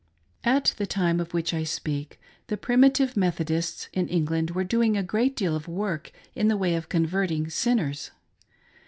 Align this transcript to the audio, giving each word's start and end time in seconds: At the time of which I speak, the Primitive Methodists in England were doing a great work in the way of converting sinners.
At 0.43 0.73
the 0.77 0.87
time 0.87 1.19
of 1.19 1.31
which 1.31 1.53
I 1.53 1.63
speak, 1.63 2.19
the 2.47 2.57
Primitive 2.57 3.15
Methodists 3.15 3.87
in 3.93 4.07
England 4.07 4.49
were 4.49 4.63
doing 4.63 4.97
a 4.97 5.03
great 5.03 5.39
work 5.67 6.11
in 6.33 6.47
the 6.47 6.57
way 6.57 6.73
of 6.73 6.89
converting 6.89 7.51
sinners. 7.51 8.09